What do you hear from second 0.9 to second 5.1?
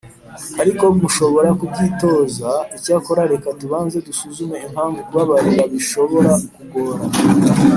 mushobora kubyitoza Icyakora reka tubanze dusuzume impamvu